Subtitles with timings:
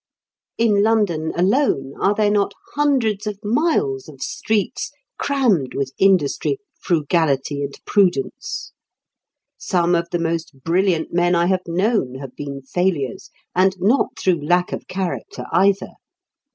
[0.57, 4.89] In London alone are there not hundreds of miles of streets
[5.19, 8.71] crammed with industry, frugality, and prudence?
[9.59, 14.43] Some of the most brilliant men I have known have been failures, and not through
[14.43, 15.91] lack of character either.